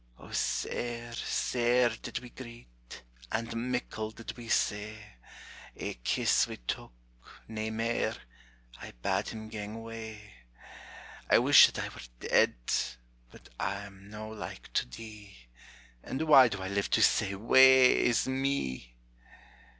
O 0.17 0.31
sair, 0.31 1.13
sair 1.13 1.89
did 2.01 2.17
we 2.21 2.31
greet, 2.31 3.03
and 3.31 3.55
mickle 3.69 4.09
did 4.09 4.35
we 4.35 4.49
say: 4.49 4.97
Ae 5.75 5.93
kiss 6.03 6.47
we 6.47 6.57
took 6.57 6.91
nae 7.47 7.69
mair 7.69 8.15
I 8.81 8.93
bad 9.03 9.27
him 9.29 9.47
gang 9.47 9.75
away. 9.75 10.37
I 11.29 11.37
wish 11.37 11.67
that 11.67 11.77
I 11.77 11.89
were 11.89 12.01
dead, 12.27 12.55
but 13.29 13.49
I'm 13.59 14.09
no 14.09 14.27
like 14.27 14.73
to 14.73 14.87
dee, 14.87 15.37
And 16.01 16.23
why 16.23 16.47
do 16.47 16.63
I 16.63 16.67
live 16.67 16.89
to 16.97 17.01
say, 17.03 17.35
Wae 17.35 17.91
is 17.95 18.27
me! 18.27 18.95